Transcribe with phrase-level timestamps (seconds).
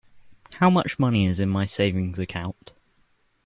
[0.53, 2.71] How much money is in my savings account?